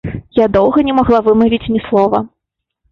Я 0.39 0.45
доўга 0.55 0.85
не 0.89 0.95
магла 1.01 1.21
вымавіць 1.29 1.63
ні 1.77 1.87
слова. 1.91 2.25